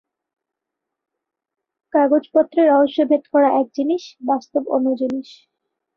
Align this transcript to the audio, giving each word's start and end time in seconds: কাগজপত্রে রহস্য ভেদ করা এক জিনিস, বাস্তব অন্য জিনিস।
কাগজপত্রে 1.93 2.61
রহস্য 2.65 2.99
ভেদ 3.09 3.23
করা 3.33 3.49
এক 3.61 3.67
জিনিস, 3.77 4.03
বাস্তব 4.27 4.63
অন্য 4.75 4.87
জিনিস। 5.01 5.29